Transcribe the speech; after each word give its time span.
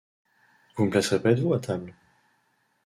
Vous 0.75 0.85
me 0.85 0.89
placerez 0.89 1.19
près 1.19 1.35
de 1.35 1.41
vous 1.43 1.53
à 1.53 1.59
table. 1.59 1.93